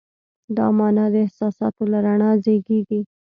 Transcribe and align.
دا 0.57 0.67
مانا 0.77 1.05
د 1.13 1.15
احساساتو 1.25 1.83
له 1.91 1.99
رڼا 2.05 2.31
زېږېږي. 2.43 3.01